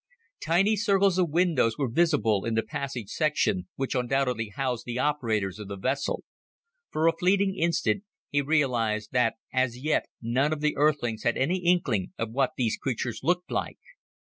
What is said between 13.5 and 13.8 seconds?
like.